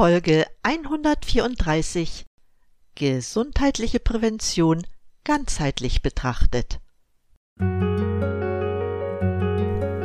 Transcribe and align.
Folge 0.00 0.46
134 0.62 2.24
Gesundheitliche 2.94 4.00
Prävention 4.00 4.86
ganzheitlich 5.24 6.00
betrachtet. 6.00 6.80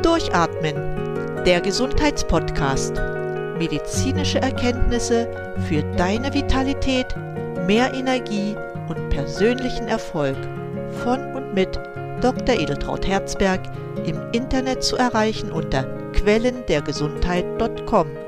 Durchatmen, 0.04 0.76
der 1.46 1.62
Gesundheitspodcast. 1.62 2.96
Medizinische 3.58 4.42
Erkenntnisse 4.42 5.56
für 5.70 5.82
deine 5.96 6.34
Vitalität, 6.34 7.16
mehr 7.66 7.94
Energie 7.94 8.54
und 8.90 9.10
persönlichen 9.12 9.88
Erfolg 9.88 10.36
von 11.06 11.38
und 11.38 11.54
mit 11.54 11.80
Dr. 12.20 12.60
Edeltraut 12.60 13.08
Herzberg 13.08 13.62
im 14.06 14.20
Internet 14.34 14.84
zu 14.84 14.98
erreichen 14.98 15.54
unter 15.54 15.86
quellendergesundheit.com. 16.12 18.25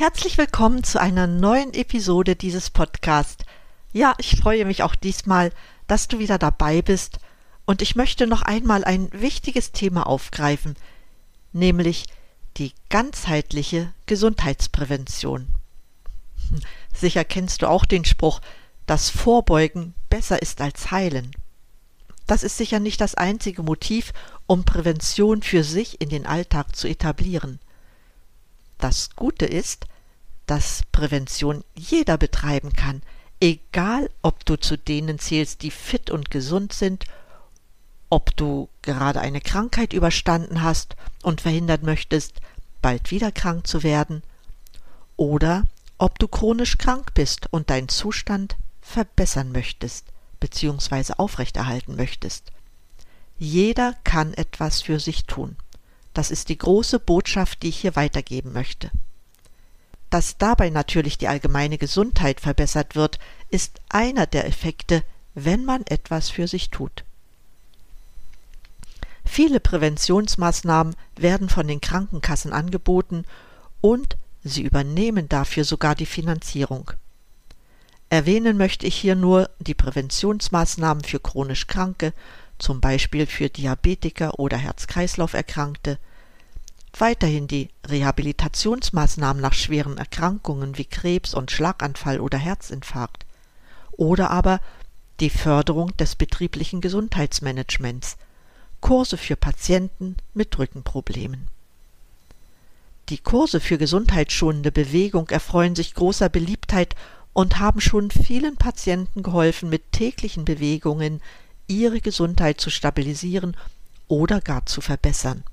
Herzlich 0.00 0.38
willkommen 0.38 0.82
zu 0.82 0.98
einer 0.98 1.26
neuen 1.26 1.74
Episode 1.74 2.34
dieses 2.34 2.70
Podcasts. 2.70 3.44
Ja, 3.92 4.14
ich 4.16 4.34
freue 4.40 4.64
mich 4.64 4.82
auch 4.82 4.94
diesmal, 4.94 5.52
dass 5.88 6.08
du 6.08 6.18
wieder 6.18 6.38
dabei 6.38 6.80
bist 6.80 7.18
und 7.66 7.82
ich 7.82 7.96
möchte 7.96 8.26
noch 8.26 8.40
einmal 8.40 8.82
ein 8.82 9.10
wichtiges 9.12 9.72
Thema 9.72 10.06
aufgreifen, 10.06 10.74
nämlich 11.52 12.06
die 12.56 12.72
ganzheitliche 12.88 13.92
Gesundheitsprävention. 14.06 15.48
Sicher 16.94 17.26
kennst 17.26 17.60
du 17.60 17.68
auch 17.68 17.84
den 17.84 18.06
Spruch, 18.06 18.40
dass 18.86 19.10
Vorbeugen 19.10 19.92
besser 20.08 20.40
ist 20.40 20.62
als 20.62 20.90
Heilen. 20.90 21.32
Das 22.26 22.42
ist 22.42 22.56
sicher 22.56 22.80
nicht 22.80 23.02
das 23.02 23.16
einzige 23.16 23.62
Motiv, 23.62 24.14
um 24.46 24.64
Prävention 24.64 25.42
für 25.42 25.62
sich 25.62 26.00
in 26.00 26.08
den 26.08 26.24
Alltag 26.24 26.74
zu 26.74 26.88
etablieren. 26.88 27.60
Das 28.78 29.10
Gute 29.14 29.44
ist, 29.44 29.84
dass 30.50 30.82
Prävention 30.90 31.62
jeder 31.76 32.18
betreiben 32.18 32.72
kann, 32.72 33.02
egal 33.38 34.10
ob 34.20 34.44
du 34.44 34.56
zu 34.56 34.76
denen 34.76 35.20
zählst, 35.20 35.62
die 35.62 35.70
fit 35.70 36.10
und 36.10 36.32
gesund 36.32 36.72
sind, 36.72 37.04
ob 38.08 38.36
du 38.36 38.68
gerade 38.82 39.20
eine 39.20 39.40
Krankheit 39.40 39.92
überstanden 39.92 40.64
hast 40.64 40.96
und 41.22 41.40
verhindern 41.40 41.82
möchtest, 41.82 42.40
bald 42.82 43.12
wieder 43.12 43.30
krank 43.30 43.68
zu 43.68 43.84
werden, 43.84 44.24
oder 45.16 45.68
ob 45.98 46.18
du 46.18 46.26
chronisch 46.26 46.78
krank 46.78 47.14
bist 47.14 47.46
und 47.52 47.70
deinen 47.70 47.88
Zustand 47.88 48.56
verbessern 48.82 49.52
möchtest 49.52 50.06
bzw. 50.40 51.12
aufrechterhalten 51.16 51.94
möchtest. 51.94 52.50
Jeder 53.38 53.94
kann 54.02 54.34
etwas 54.34 54.82
für 54.82 54.98
sich 54.98 55.26
tun. 55.26 55.54
Das 56.12 56.32
ist 56.32 56.48
die 56.48 56.58
große 56.58 56.98
Botschaft, 56.98 57.62
die 57.62 57.68
ich 57.68 57.76
hier 57.76 57.94
weitergeben 57.94 58.52
möchte. 58.52 58.90
Dass 60.10 60.36
dabei 60.36 60.70
natürlich 60.70 61.18
die 61.18 61.28
allgemeine 61.28 61.78
Gesundheit 61.78 62.40
verbessert 62.40 62.96
wird, 62.96 63.18
ist 63.48 63.80
einer 63.88 64.26
der 64.26 64.46
Effekte, 64.46 65.04
wenn 65.34 65.64
man 65.64 65.82
etwas 65.86 66.30
für 66.30 66.48
sich 66.48 66.70
tut. 66.70 67.04
Viele 69.24 69.60
Präventionsmaßnahmen 69.60 70.96
werden 71.16 71.48
von 71.48 71.68
den 71.68 71.80
Krankenkassen 71.80 72.52
angeboten 72.52 73.24
und 73.80 74.16
sie 74.42 74.62
übernehmen 74.62 75.28
dafür 75.28 75.64
sogar 75.64 75.94
die 75.94 76.06
Finanzierung. 76.06 76.90
Erwähnen 78.08 78.56
möchte 78.56 78.86
ich 78.86 78.96
hier 78.96 79.14
nur 79.14 79.48
die 79.60 79.74
Präventionsmaßnahmen 79.74 81.04
für 81.04 81.20
chronisch 81.20 81.68
Kranke, 81.68 82.12
zum 82.58 82.80
Beispiel 82.80 83.26
für 83.26 83.48
Diabetiker 83.48 84.40
oder 84.40 84.56
Herz-Kreislauf-Erkrankte, 84.56 85.98
weiterhin 86.98 87.46
die 87.46 87.70
Rehabilitationsmaßnahmen 87.86 89.40
nach 89.40 89.54
schweren 89.54 89.98
Erkrankungen 89.98 90.76
wie 90.76 90.84
Krebs 90.84 91.34
und 91.34 91.50
Schlaganfall 91.50 92.20
oder 92.20 92.38
Herzinfarkt 92.38 93.24
oder 93.92 94.30
aber 94.30 94.60
die 95.20 95.30
Förderung 95.30 95.96
des 95.98 96.16
betrieblichen 96.16 96.80
Gesundheitsmanagements, 96.80 98.16
Kurse 98.80 99.18
für 99.18 99.36
Patienten 99.36 100.16
mit 100.32 100.58
Rückenproblemen. 100.58 101.48
Die 103.10 103.18
Kurse 103.18 103.60
für 103.60 103.76
gesundheitsschonende 103.76 104.72
Bewegung 104.72 105.28
erfreuen 105.28 105.76
sich 105.76 105.94
großer 105.94 106.28
Beliebtheit 106.28 106.94
und 107.32 107.58
haben 107.58 107.80
schon 107.80 108.10
vielen 108.10 108.56
Patienten 108.56 109.22
geholfen, 109.22 109.68
mit 109.68 109.92
täglichen 109.92 110.44
Bewegungen 110.44 111.20
ihre 111.66 112.00
Gesundheit 112.00 112.60
zu 112.60 112.70
stabilisieren 112.70 113.56
oder 114.08 114.40
gar 114.40 114.64
zu 114.66 114.80
verbessern. 114.80 115.44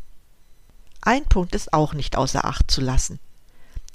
Ein 1.07 1.23
Punkt 1.23 1.55
ist 1.55 1.71
auch 1.71 1.93
nicht 1.93 2.17
außer 2.17 2.43
Acht 2.43 2.69
zu 2.69 2.81
lassen. 2.81 3.19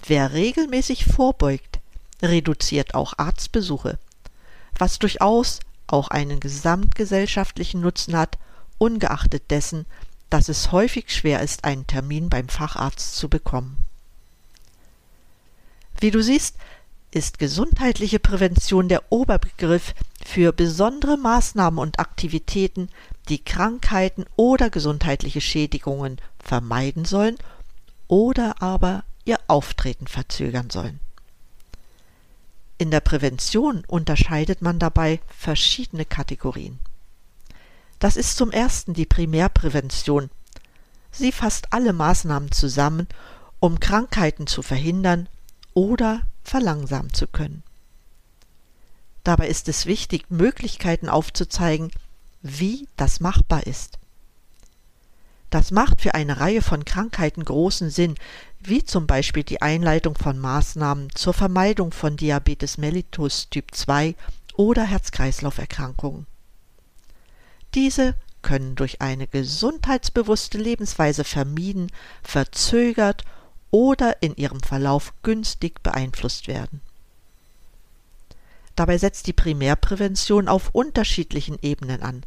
Wer 0.06 0.32
regelmäßig 0.32 1.04
vorbeugt, 1.04 1.78
reduziert 2.22 2.94
auch 2.94 3.12
Arztbesuche, 3.18 3.98
was 4.78 4.98
durchaus 4.98 5.60
auch 5.86 6.08
einen 6.08 6.40
gesamtgesellschaftlichen 6.40 7.82
Nutzen 7.82 8.16
hat, 8.16 8.38
ungeachtet 8.78 9.50
dessen, 9.50 9.84
dass 10.30 10.48
es 10.48 10.72
häufig 10.72 11.14
schwer 11.14 11.42
ist, 11.42 11.64
einen 11.64 11.86
Termin 11.86 12.30
beim 12.30 12.48
Facharzt 12.48 13.14
zu 13.16 13.28
bekommen. 13.28 13.76
Wie 16.00 16.12
du 16.12 16.22
siehst, 16.22 16.56
ist 17.10 17.38
gesundheitliche 17.38 18.20
Prävention 18.20 18.88
der 18.88 19.12
Oberbegriff 19.12 19.92
für 20.24 20.54
besondere 20.54 21.18
Maßnahmen 21.18 21.78
und 21.78 21.98
Aktivitäten, 21.98 22.88
die 23.28 23.42
Krankheiten 23.42 24.24
oder 24.36 24.70
gesundheitliche 24.70 25.40
Schädigungen 25.40 26.18
vermeiden 26.38 27.04
sollen 27.04 27.36
oder 28.08 28.60
aber 28.60 29.04
ihr 29.24 29.38
Auftreten 29.46 30.06
verzögern 30.06 30.70
sollen. 30.70 31.00
In 32.78 32.90
der 32.90 33.00
Prävention 33.00 33.84
unterscheidet 33.86 34.60
man 34.60 34.78
dabei 34.78 35.20
verschiedene 35.28 36.04
Kategorien. 36.04 36.80
Das 38.00 38.16
ist 38.16 38.36
zum 38.36 38.50
ersten 38.50 38.94
die 38.94 39.06
Primärprävention. 39.06 40.30
Sie 41.12 41.30
fasst 41.30 41.72
alle 41.72 41.92
Maßnahmen 41.92 42.50
zusammen, 42.50 43.06
um 43.60 43.78
Krankheiten 43.78 44.48
zu 44.48 44.62
verhindern 44.62 45.28
oder 45.74 46.22
verlangsamen 46.42 47.14
zu 47.14 47.28
können. 47.28 47.62
Dabei 49.22 49.46
ist 49.46 49.68
es 49.68 49.86
wichtig, 49.86 50.30
Möglichkeiten 50.30 51.08
aufzuzeigen, 51.08 51.92
wie 52.42 52.88
das 52.96 53.20
machbar 53.20 53.66
ist. 53.66 53.98
Das 55.50 55.70
macht 55.70 56.00
für 56.00 56.14
eine 56.14 56.40
Reihe 56.40 56.62
von 56.62 56.84
Krankheiten 56.84 57.44
großen 57.44 57.90
Sinn, 57.90 58.14
wie 58.60 58.84
zum 58.84 59.06
Beispiel 59.06 59.44
die 59.44 59.60
Einleitung 59.60 60.14
von 60.14 60.38
Maßnahmen 60.38 61.10
zur 61.14 61.34
Vermeidung 61.34 61.92
von 61.92 62.16
Diabetes 62.16 62.78
mellitus 62.78 63.48
Typ 63.50 63.74
2 63.74 64.14
oder 64.56 64.84
Herz-Kreislauf-Erkrankungen. 64.84 66.26
Diese 67.74 68.14
können 68.40 68.74
durch 68.76 69.00
eine 69.00 69.26
gesundheitsbewusste 69.26 70.58
Lebensweise 70.58 71.24
vermieden, 71.24 71.92
verzögert 72.22 73.24
oder 73.70 74.22
in 74.22 74.34
ihrem 74.36 74.60
Verlauf 74.60 75.12
günstig 75.22 75.82
beeinflusst 75.82 76.48
werden. 76.48 76.80
Dabei 78.74 78.98
setzt 78.98 79.26
die 79.26 79.32
Primärprävention 79.32 80.48
auf 80.48 80.70
unterschiedlichen 80.72 81.58
Ebenen 81.60 82.02
an. 82.02 82.24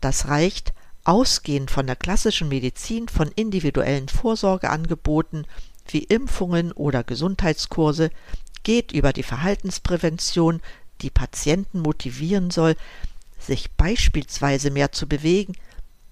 Das 0.00 0.28
reicht, 0.28 0.72
ausgehend 1.04 1.70
von 1.70 1.86
der 1.86 1.96
klassischen 1.96 2.48
Medizin 2.48 3.08
von 3.08 3.28
individuellen 3.34 4.08
Vorsorgeangeboten 4.08 5.46
wie 5.88 6.04
Impfungen 6.04 6.72
oder 6.72 7.04
Gesundheitskurse, 7.04 8.10
geht 8.62 8.92
über 8.92 9.12
die 9.12 9.22
Verhaltensprävention, 9.22 10.60
die 11.00 11.10
Patienten 11.10 11.80
motivieren 11.80 12.50
soll, 12.50 12.76
sich 13.38 13.70
beispielsweise 13.72 14.70
mehr 14.70 14.92
zu 14.92 15.08
bewegen, 15.08 15.54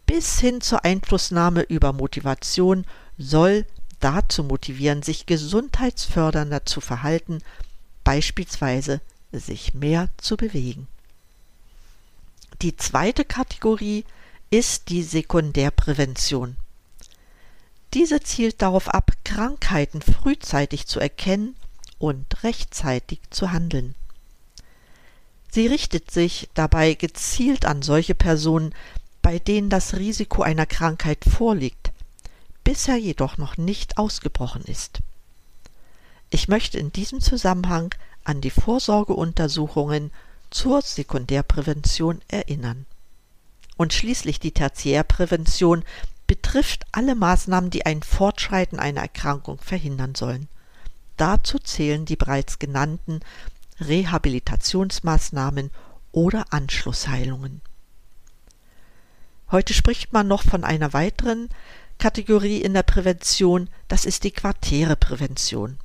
bis 0.07 0.41
hin 0.41 0.63
zur 0.63 0.85
Einflussnahme 0.85 1.63
über 1.63 1.93
Motivation 1.93 2.87
soll 3.19 3.67
dazu 4.01 4.43
motivieren, 4.45 5.03
sich 5.03 5.27
gesundheitsfördernder 5.27 6.65
zu 6.65 6.81
verhalten, 6.81 7.41
beispielsweise 8.05 9.01
sich 9.33 9.75
mehr 9.75 10.09
zu 10.17 10.37
bewegen. 10.39 10.89
Die 12.61 12.77
zweite 12.77 13.25
Kategorie 13.25 14.05
ist 14.51 14.89
die 14.89 15.05
Sekundärprävention. 15.05 16.57
Diese 17.95 18.21
zielt 18.21 18.63
darauf 18.63 18.89
ab, 18.89 19.13
Krankheiten 19.25 20.03
frühzeitig 20.03 20.87
zu 20.89 20.99
erkennen 20.99 21.55
und 21.99 22.43
rechtzeitig 22.43 23.21
zu 23.31 23.53
handeln. 23.53 23.95
Sie 25.51 25.69
richtet 25.69 26.11
sich 26.11 26.49
dabei 26.55 26.95
gezielt 26.95 27.65
an 27.65 27.83
solche 27.83 28.17
Personen, 28.17 28.75
bei 29.23 29.39
denen 29.39 29.71
das 29.71 29.95
Risiko 29.95 30.43
einer 30.43 30.67
Krankheit 30.67 31.25
vorliegt, 31.25 31.93
bisher 32.65 32.97
jedoch 32.97 33.39
noch 33.39 33.57
nicht 33.57 33.99
ausgebrochen 33.99 34.65
ist. 34.65 34.99
Ich 36.31 36.49
möchte 36.49 36.79
in 36.79 36.93
diesem 36.93 37.21
Zusammenhang 37.21 37.95
an 38.25 38.41
die 38.41 38.51
Vorsorgeuntersuchungen 38.51 40.11
zur 40.51 40.83
Sekundärprävention 40.83 42.21
erinnern. 42.29 42.87
Und 43.77 43.93
schließlich 43.93 44.41
die 44.41 44.53
Tertiärprävention, 44.53 45.85
betrifft 46.27 46.85
alle 46.93 47.15
Maßnahmen, 47.15 47.71
die 47.71 47.87
ein 47.87 48.03
Fortschreiten 48.03 48.79
einer 48.79 49.01
Erkrankung 49.01 49.59
verhindern 49.59 50.15
sollen. 50.15 50.49
Dazu 51.17 51.59
zählen 51.59 52.05
die 52.05 52.17
bereits 52.17 52.59
genannten 52.59 53.21
Rehabilitationsmaßnahmen 53.81 55.71
oder 56.13 56.45
Anschlussheilungen. 56.51 57.61
Heute 59.51 59.73
spricht 59.73 60.13
man 60.13 60.29
noch 60.29 60.43
von 60.43 60.65
einer 60.65 60.93
weiteren 60.93 61.49
Kategorie 61.99 62.61
in 62.61 62.75
der 62.75 62.83
Prävention, 62.83 63.71
das 63.89 64.05
ist 64.05 64.25
die 64.25 64.31
quartäre 64.31 64.97
Prävention. 64.97 65.79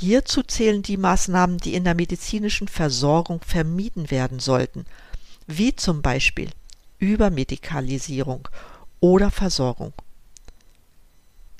Hierzu 0.00 0.44
zählen 0.44 0.82
die 0.82 0.96
Maßnahmen, 0.96 1.58
die 1.58 1.74
in 1.74 1.82
der 1.82 1.96
medizinischen 1.96 2.68
Versorgung 2.68 3.40
vermieden 3.44 4.12
werden 4.12 4.38
sollten, 4.38 4.86
wie 5.48 5.74
zum 5.74 6.02
Beispiel 6.02 6.50
Übermedikalisierung 7.00 8.46
oder 9.00 9.32
Versorgung. 9.32 9.92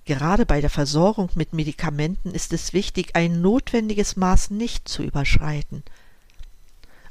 Gerade 0.05 0.47
bei 0.47 0.61
der 0.61 0.71
Versorgung 0.71 1.31
mit 1.35 1.53
Medikamenten 1.53 2.31
ist 2.31 2.53
es 2.53 2.73
wichtig, 2.73 3.17
ein 3.17 3.41
notwendiges 3.41 4.15
Maß 4.15 4.51
nicht 4.51 4.87
zu 4.87 5.03
überschreiten. 5.03 5.83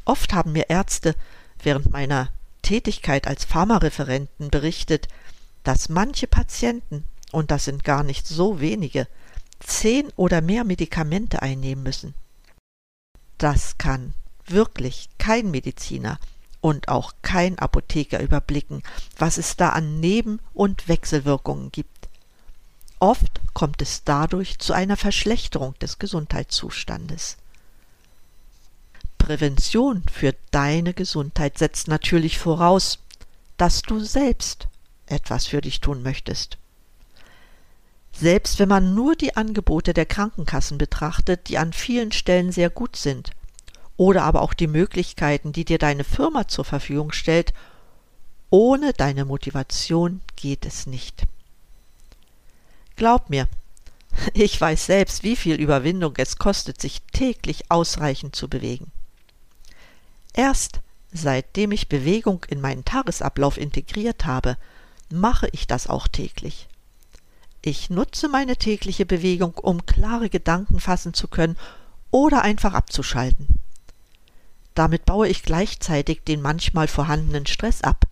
Oft 0.06 0.32
haben 0.32 0.54
mir 0.54 0.70
Ärzte 0.70 1.14
während 1.62 1.92
meiner 1.92 2.30
Tätigkeit 2.62 3.28
als 3.28 3.44
Pharmareferenten 3.44 4.50
berichtet, 4.50 5.10
dass 5.66 5.90
manche 5.90 6.28
Patienten, 6.28 7.04
und 7.34 7.52
das 7.52 7.66
sind 7.66 7.84
gar 7.84 8.04
nicht 8.04 8.26
so 8.26 8.62
wenige, 8.62 9.10
zehn 9.60 10.10
oder 10.16 10.42
mehr 10.42 10.64
Medikamente 10.64 11.42
einnehmen 11.42 11.84
müssen. 11.84 12.14
Das 13.38 13.78
kann 13.78 14.14
wirklich 14.46 15.10
kein 15.18 15.52
Mediziner 15.52 16.20
und 16.62 16.88
auch 16.90 17.14
kein 17.22 17.60
Apotheker 17.60 18.20
überblicken, 18.20 18.82
was 19.18 19.38
es 19.38 19.56
da 19.58 19.70
an 19.70 20.00
Neben- 20.00 20.40
und 20.54 20.88
Wechselwirkungen 20.88 21.72
gibt. 21.72 22.10
Oft 23.00 23.42
kommt 23.54 23.82
es 23.82 24.04
dadurch 24.04 24.58
zu 24.58 24.74
einer 24.74 24.98
Verschlechterung 24.98 25.76
des 25.80 26.00
Gesundheitszustandes. 26.00 27.38
Prävention 29.18 30.04
für 30.12 30.36
deine 30.52 30.94
Gesundheit 30.94 31.58
setzt 31.58 31.88
natürlich 31.88 32.40
voraus, 32.40 33.00
dass 33.58 33.82
du 33.82 34.00
selbst 34.00 34.68
etwas 35.06 35.48
für 35.48 35.62
dich 35.62 35.80
tun 35.80 36.02
möchtest. 36.02 36.58
Selbst 38.20 38.58
wenn 38.58 38.70
man 38.70 38.96
nur 38.96 39.16
die 39.16 39.36
Angebote 39.36 39.94
der 39.94 40.08
Krankenkassen 40.08 40.80
betrachtet, 40.80 41.50
die 41.50 41.60
an 41.60 41.72
vielen 41.72 42.12
Stellen 42.12 42.52
sehr 42.52 42.72
gut 42.72 42.96
sind, 42.96 43.30
oder 43.96 44.24
aber 44.24 44.42
auch 44.42 44.56
die 44.56 44.66
Möglichkeiten, 44.66 45.52
die 45.52 45.66
dir 45.66 45.78
deine 45.78 46.04
Firma 46.04 46.48
zur 46.48 46.66
Verfügung 46.66 47.12
stellt, 47.12 47.54
ohne 48.50 48.94
deine 48.94 49.26
Motivation 49.26 50.22
geht 50.36 50.66
es 50.66 50.88
nicht. 50.88 51.24
Glaub 52.96 53.30
mir, 53.30 53.48
ich 54.34 54.60
weiß 54.60 54.88
selbst, 54.88 55.22
wie 55.22 55.36
viel 55.36 55.56
Überwindung 55.56 56.16
es 56.18 56.38
kostet, 56.38 56.82
sich 56.82 57.04
täglich 57.12 57.70
ausreichend 57.70 58.36
zu 58.36 58.48
bewegen. 58.48 58.92
Erst 60.34 60.80
seitdem 61.12 61.72
ich 61.72 61.88
Bewegung 61.88 62.46
in 62.50 62.62
meinen 62.62 62.84
Tagesablauf 62.84 63.58
integriert 63.58 64.26
habe, 64.26 64.58
mache 65.12 65.50
ich 65.52 65.68
das 65.68 65.86
auch 65.86 66.08
täglich. 66.08 66.68
Ich 67.62 67.90
nutze 67.90 68.30
meine 68.30 68.58
tägliche 68.58 69.06
Bewegung, 69.06 69.54
um 69.56 69.86
klare 69.86 70.30
Gedanken 70.30 70.80
fassen 70.80 71.14
zu 71.14 71.28
können 71.28 71.58
oder 72.12 72.42
einfach 72.42 72.74
abzuschalten. 72.74 73.48
Damit 74.76 75.06
baue 75.06 75.28
ich 75.28 75.44
gleichzeitig 75.44 76.24
den 76.24 76.42
manchmal 76.42 76.88
vorhandenen 76.88 77.48
Stress 77.48 77.82
ab. 77.82 78.06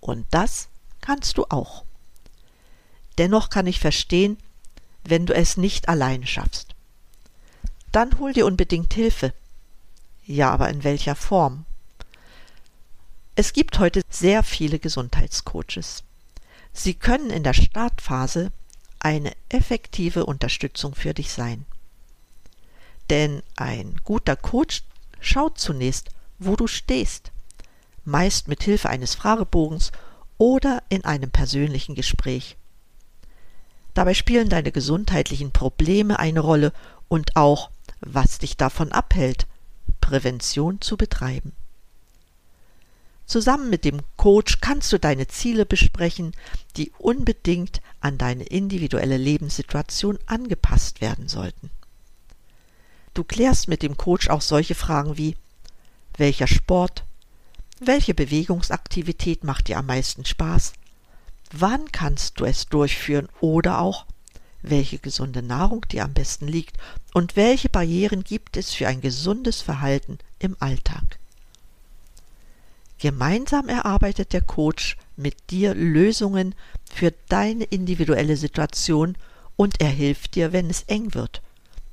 Und 0.00 0.26
das 0.30 0.68
kannst 1.00 1.38
du 1.38 1.46
auch. 1.48 1.84
Dennoch 3.18 3.48
kann 3.48 3.66
ich 3.66 3.80
verstehen, 3.80 4.36
wenn 5.04 5.26
du 5.26 5.34
es 5.34 5.56
nicht 5.56 5.88
alleine 5.88 6.26
schaffst. 6.26 6.74
Dann 7.92 8.18
hol 8.18 8.32
dir 8.32 8.44
unbedingt 8.44 8.92
Hilfe. 8.92 9.32
Ja, 10.26 10.50
aber 10.50 10.68
in 10.68 10.84
welcher 10.84 11.14
Form? 11.14 11.64
Es 13.36 13.52
gibt 13.52 13.78
heute 13.78 14.02
sehr 14.10 14.42
viele 14.42 14.78
Gesundheitscoaches. 14.78 16.02
Sie 16.72 16.94
können 16.94 17.30
in 17.30 17.42
der 17.42 17.54
Startphase 17.54 18.52
eine 19.06 19.34
effektive 19.50 20.26
Unterstützung 20.26 20.96
für 20.96 21.14
dich 21.14 21.30
sein. 21.30 21.64
Denn 23.08 23.44
ein 23.54 24.00
guter 24.02 24.34
Coach 24.34 24.82
schaut 25.20 25.60
zunächst, 25.60 26.08
wo 26.40 26.56
du 26.56 26.66
stehst, 26.66 27.30
meist 28.04 28.48
mit 28.48 28.64
Hilfe 28.64 28.88
eines 28.88 29.14
Fragebogens 29.14 29.92
oder 30.38 30.82
in 30.88 31.04
einem 31.04 31.30
persönlichen 31.30 31.94
Gespräch. 31.94 32.56
Dabei 33.94 34.12
spielen 34.12 34.48
deine 34.48 34.72
gesundheitlichen 34.72 35.52
Probleme 35.52 36.18
eine 36.18 36.40
Rolle 36.40 36.72
und 37.06 37.36
auch, 37.36 37.70
was 38.00 38.38
dich 38.38 38.56
davon 38.56 38.90
abhält, 38.90 39.46
Prävention 40.00 40.80
zu 40.80 40.96
betreiben. 40.96 41.52
Zusammen 43.26 43.70
mit 43.70 43.84
dem 43.84 44.00
Coach 44.16 44.60
kannst 44.60 44.92
du 44.92 44.98
deine 44.98 45.26
Ziele 45.26 45.66
besprechen, 45.66 46.32
die 46.76 46.92
unbedingt 46.98 47.80
an 48.00 48.18
deine 48.18 48.44
individuelle 48.44 49.16
Lebenssituation 49.16 50.18
angepasst 50.26 51.00
werden 51.00 51.28
sollten. 51.28 51.70
Du 53.14 53.24
klärst 53.24 53.66
mit 53.66 53.82
dem 53.82 53.96
Coach 53.96 54.28
auch 54.30 54.42
solche 54.42 54.76
Fragen 54.76 55.18
wie 55.18 55.36
welcher 56.16 56.46
Sport, 56.46 57.04
welche 57.80 58.14
Bewegungsaktivität 58.14 59.42
macht 59.42 59.68
dir 59.68 59.78
am 59.78 59.86
meisten 59.86 60.24
Spaß, 60.24 60.74
wann 61.52 61.90
kannst 61.92 62.38
du 62.38 62.44
es 62.44 62.66
durchführen 62.66 63.28
oder 63.40 63.80
auch 63.80 64.06
welche 64.62 64.98
gesunde 64.98 65.42
Nahrung 65.42 65.82
dir 65.88 66.04
am 66.04 66.14
besten 66.14 66.46
liegt 66.46 66.76
und 67.12 67.36
welche 67.36 67.68
Barrieren 67.68 68.22
gibt 68.22 68.56
es 68.56 68.72
für 68.72 68.86
ein 68.86 69.00
gesundes 69.00 69.62
Verhalten 69.62 70.18
im 70.38 70.56
Alltag. 70.60 71.18
Gemeinsam 72.98 73.68
erarbeitet 73.68 74.32
der 74.32 74.40
Coach 74.40 74.96
mit 75.16 75.50
dir 75.50 75.74
Lösungen 75.74 76.54
für 76.90 77.12
deine 77.28 77.64
individuelle 77.64 78.36
Situation 78.36 79.16
und 79.56 79.80
er 79.80 79.90
hilft 79.90 80.34
dir, 80.34 80.52
wenn 80.52 80.70
es 80.70 80.82
eng 80.84 81.14
wird, 81.14 81.42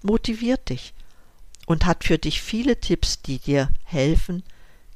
motiviert 0.01 0.69
dich 0.69 0.93
und 1.65 1.85
hat 1.85 2.03
für 2.03 2.17
dich 2.17 2.41
viele 2.41 2.79
Tipps, 2.79 3.21
die 3.21 3.39
dir 3.39 3.69
helfen, 3.83 4.43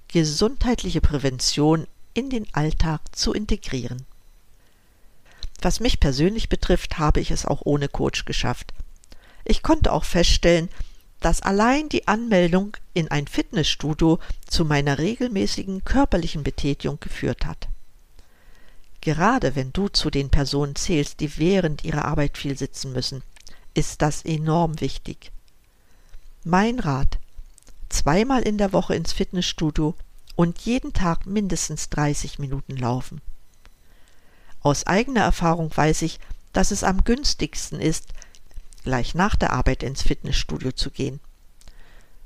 gesundheitliche 0.07 1.01
Prävention 1.01 1.87
in 2.13 2.29
den 2.29 2.47
Alltag 2.53 3.01
zu 3.15 3.33
integrieren. 3.33 4.05
Was 5.61 5.79
mich 5.79 5.99
persönlich 5.99 6.49
betrifft, 6.49 6.99
habe 6.99 7.19
ich 7.19 7.31
es 7.31 7.45
auch 7.45 7.61
ohne 7.65 7.87
Coach 7.87 8.25
geschafft. 8.25 8.73
Ich 9.43 9.63
konnte 9.63 9.91
auch 9.91 10.03
feststellen, 10.03 10.69
dass 11.19 11.41
allein 11.41 11.89
die 11.89 12.07
Anmeldung 12.07 12.77
in 12.93 13.09
ein 13.09 13.27
Fitnessstudio 13.27 14.19
zu 14.47 14.65
meiner 14.65 14.99
regelmäßigen 14.99 15.83
körperlichen 15.83 16.43
Betätigung 16.43 16.99
geführt 16.99 17.45
hat. 17.45 17.67
Gerade 19.01 19.55
wenn 19.55 19.73
du 19.73 19.87
zu 19.87 20.09
den 20.09 20.29
Personen 20.29 20.75
zählst, 20.75 21.19
die 21.19 21.37
während 21.37 21.83
ihrer 21.83 22.05
Arbeit 22.05 22.37
viel 22.37 22.57
sitzen 22.57 22.93
müssen, 22.93 23.23
ist 23.73 24.01
das 24.01 24.25
enorm 24.25 24.81
wichtig. 24.81 25.31
Mein 26.43 26.79
Rat, 26.79 27.19
zweimal 27.89 28.41
in 28.41 28.57
der 28.57 28.73
Woche 28.73 28.95
ins 28.95 29.13
Fitnessstudio 29.13 29.95
und 30.35 30.59
jeden 30.61 30.93
Tag 30.93 31.25
mindestens 31.25 31.89
30 31.89 32.39
Minuten 32.39 32.75
laufen. 32.77 33.21
Aus 34.61 34.85
eigener 34.85 35.21
Erfahrung 35.21 35.71
weiß 35.75 36.01
ich, 36.01 36.19
dass 36.53 36.71
es 36.71 36.83
am 36.83 37.03
günstigsten 37.03 37.79
ist, 37.79 38.13
gleich 38.87 39.15
nach 39.15 39.35
der 39.35 39.51
Arbeit 39.51 39.83
ins 39.83 40.01
Fitnessstudio 40.01 40.71
zu 40.71 40.91
gehen. 40.91 41.19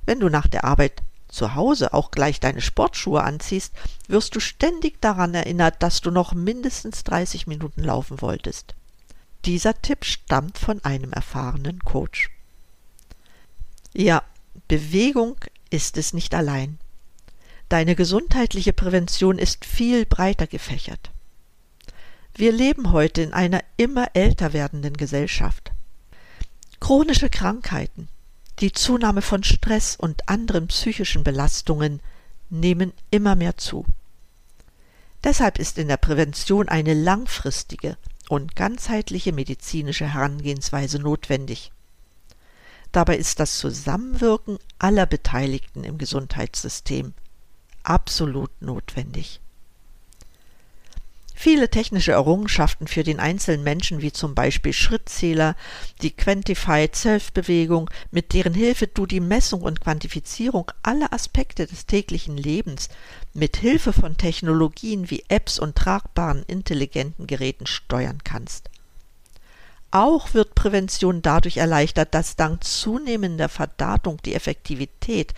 Wenn 0.05 0.19
du 0.19 0.29
nach 0.29 0.47
der 0.47 0.63
Arbeit 0.63 1.01
zu 1.27 1.55
Hause 1.55 1.95
auch 1.95 2.11
gleich 2.11 2.39
deine 2.39 2.61
Sportschuhe 2.61 3.23
anziehst, 3.23 3.73
wirst 4.07 4.35
du 4.35 4.39
ständig 4.39 5.01
daran 5.01 5.33
erinnert, 5.33 5.81
dass 5.81 6.01
du 6.01 6.11
noch 6.11 6.35
mindestens 6.35 7.03
30 7.03 7.47
Minuten 7.47 7.83
laufen 7.83 8.21
wolltest. 8.21 8.75
Dieser 9.45 9.81
Tipp 9.81 10.05
stammt 10.05 10.59
von 10.59 10.85
einem 10.85 11.13
erfahrenen 11.13 11.79
Coach. 11.79 12.29
Ja, 13.95 14.21
Bewegung 14.67 15.37
ist 15.71 15.97
es 15.97 16.13
nicht 16.13 16.35
allein. 16.35 16.77
Deine 17.69 17.95
gesundheitliche 17.95 18.71
Prävention 18.71 19.39
ist 19.39 19.65
viel 19.65 20.05
breiter 20.05 20.45
gefächert. 20.45 21.09
Wir 22.35 22.51
leben 22.51 22.91
heute 22.91 23.23
in 23.23 23.33
einer 23.33 23.63
immer 23.77 24.09
älter 24.13 24.53
werdenden 24.53 24.95
Gesellschaft. 24.95 25.71
Chronische 26.81 27.29
Krankheiten, 27.29 28.09
die 28.59 28.73
Zunahme 28.73 29.21
von 29.21 29.43
Stress 29.43 29.95
und 29.95 30.27
anderen 30.27 30.65
psychischen 30.67 31.23
Belastungen 31.23 32.01
nehmen 32.49 32.91
immer 33.11 33.35
mehr 33.35 33.55
zu. 33.55 33.85
Deshalb 35.23 35.59
ist 35.59 35.77
in 35.77 35.87
der 35.87 35.97
Prävention 35.97 36.67
eine 36.67 36.95
langfristige 36.95 37.97
und 38.29 38.55
ganzheitliche 38.55 39.31
medizinische 39.31 40.11
Herangehensweise 40.11 40.97
notwendig. 40.97 41.71
Dabei 42.91 43.15
ist 43.15 43.39
das 43.39 43.59
Zusammenwirken 43.59 44.57
aller 44.79 45.05
Beteiligten 45.05 45.83
im 45.83 45.99
Gesundheitssystem 45.99 47.13
absolut 47.83 48.59
notwendig. 48.59 49.39
Viele 51.43 51.69
technische 51.69 52.11
Errungenschaften 52.11 52.85
für 52.85 53.01
den 53.01 53.19
einzelnen 53.19 53.63
Menschen, 53.63 54.03
wie 54.03 54.11
zum 54.11 54.35
Beispiel 54.35 54.73
Schrittzähler, 54.73 55.55
die 56.03 56.11
Quantified 56.11 56.95
Self-Bewegung, 56.95 57.89
mit 58.11 58.33
deren 58.33 58.53
Hilfe 58.53 58.85
du 58.85 59.07
die 59.07 59.21
Messung 59.21 59.63
und 59.63 59.81
Quantifizierung 59.81 60.71
aller 60.83 61.11
Aspekte 61.11 61.65
des 61.65 61.87
täglichen 61.87 62.37
Lebens 62.37 62.89
mit 63.33 63.57
Hilfe 63.57 63.91
von 63.91 64.17
Technologien 64.17 65.09
wie 65.09 65.23
Apps 65.29 65.57
und 65.57 65.75
tragbaren 65.75 66.43
intelligenten 66.45 67.25
Geräten 67.25 67.65
steuern 67.65 68.19
kannst. 68.23 68.69
Auch 69.89 70.35
wird 70.35 70.53
Prävention 70.53 71.23
dadurch 71.23 71.57
erleichtert, 71.57 72.13
dass 72.13 72.35
dank 72.35 72.63
zunehmender 72.63 73.49
Verdatung 73.49 74.21
die 74.25 74.35
Effektivität 74.35 75.33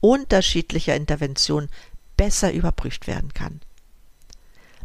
unterschiedlicher 0.00 0.96
Interventionen 0.96 1.70
besser 2.16 2.52
überprüft 2.52 3.06
werden 3.06 3.32
kann. 3.34 3.60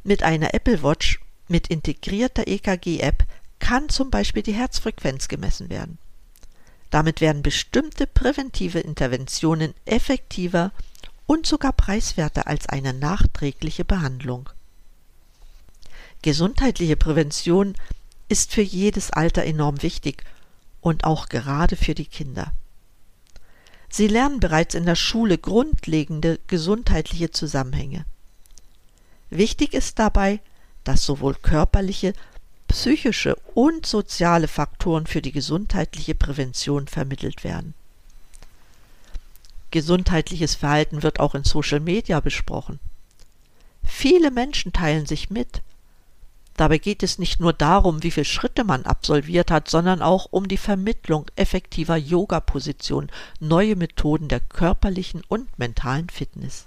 Mit 0.04 0.24
einer 0.24 0.54
Apple 0.54 0.82
Watch 0.84 1.20
mit 1.48 1.68
integrierter 1.68 2.48
EKG-App 2.48 3.24
kann 3.60 3.90
zum 3.90 4.10
Beispiel 4.10 4.44
die 4.44 4.54
Herzfrequenz 4.54 5.28
gemessen 5.28 5.70
werden. 5.70 5.98
Damit 6.90 7.22
werden 7.22 7.44
bestimmte 7.44 8.08
präventive 8.08 8.80
Interventionen 8.80 9.74
effektiver 9.86 10.72
und 11.26 11.46
sogar 11.46 11.74
preiswerter 11.74 12.48
als 12.48 12.68
eine 12.68 12.94
nachträgliche 12.94 13.86
Behandlung. 13.86 14.50
Gesundheitliche 16.22 16.96
Prävention 16.96 17.76
ist 18.28 18.52
für 18.54 18.62
jedes 18.62 19.12
Alter 19.12 19.44
enorm 19.44 19.82
wichtig 19.82 20.24
und 20.82 21.04
auch 21.04 21.30
gerade 21.30 21.76
für 21.76 21.94
die 21.94 22.06
Kinder. 22.06 22.54
Sie 23.90 24.08
lernen 24.08 24.40
bereits 24.40 24.76
in 24.76 24.86
der 24.86 24.96
Schule 24.96 25.38
grundlegende 25.38 26.40
gesundheitliche 26.48 27.32
Zusammenhänge. 27.32 28.06
Wichtig 29.30 29.74
ist 29.74 30.00
dabei, 30.00 30.40
dass 30.84 31.06
sowohl 31.06 31.36
körperliche, 31.36 32.14
psychische 32.68 33.36
und 33.54 33.86
soziale 33.86 34.48
Faktoren 34.48 35.08
für 35.08 35.22
die 35.22 35.32
gesundheitliche 35.32 36.16
Prävention 36.16 36.88
vermittelt 36.88 37.44
werden. 37.44 37.74
Gesundheitliches 39.72 40.56
Verhalten 40.56 41.04
wird 41.04 41.20
auch 41.20 41.36
in 41.36 41.44
Social 41.44 41.80
Media 41.80 42.20
besprochen. 42.20 42.80
Viele 43.84 44.32
Menschen 44.32 44.74
teilen 44.74 45.06
sich 45.06 45.30
mit. 45.30 45.62
Dabei 46.58 46.78
geht 46.78 47.04
es 47.04 47.20
nicht 47.20 47.40
nur 47.40 47.54
darum, 47.54 48.04
wie 48.04 48.12
viele 48.12 48.26
Schritte 48.26 48.64
man 48.64 48.86
absolviert 48.86 49.50
hat, 49.52 49.70
sondern 49.70 50.02
auch 50.02 50.28
um 50.32 50.48
die 50.48 50.58
Vermittlung 50.58 51.28
effektiver 51.36 51.96
Yoga-Positionen, 51.96 53.12
neue 53.40 53.76
Methoden 53.76 54.28
der 54.28 54.42
körperlichen 54.42 55.24
und 55.28 55.58
mentalen 55.58 56.10
Fitness. 56.10 56.66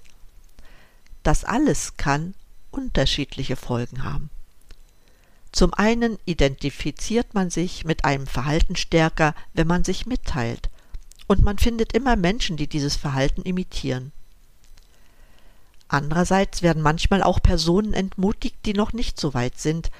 Das 1.21 1.43
alles 1.43 1.95
kann 1.97 2.33
unterschiedliche 2.73 3.55
Folgen 3.55 4.03
haben. 4.03 4.29
Zum 5.51 5.73
einen 5.73 6.17
identifiziert 6.25 7.35
man 7.35 7.51
sich 7.51 7.85
mit 7.85 8.05
einem 8.05 8.25
Verhalten 8.25 8.75
stärker, 8.75 9.35
wenn 9.53 9.67
man 9.67 9.83
sich 9.83 10.07
mitteilt, 10.07 10.69
und 11.27 11.43
man 11.43 11.59
findet 11.59 11.93
immer 11.93 12.15
Menschen, 12.15 12.57
die 12.57 12.67
dieses 12.67 12.95
Verhalten 12.95 13.43
imitieren. 13.43 14.11
Andererseits 15.87 16.63
werden 16.63 16.81
manchmal 16.81 17.21
auch 17.21 17.39
Personen 17.41 17.93
entmutigt, 17.93 18.57
die 18.65 18.73
noch 18.73 18.93
nicht 18.93 19.19
so 19.19 19.35
weit 19.35 19.59
sind, 19.59 19.91